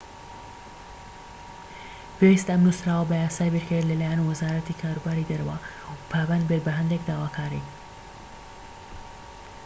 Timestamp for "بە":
3.09-3.15, 6.65-6.73